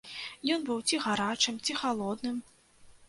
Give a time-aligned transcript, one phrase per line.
[0.53, 2.37] Ён быў ці гарачым, ці халодным!